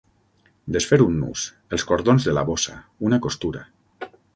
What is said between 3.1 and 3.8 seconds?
una costura.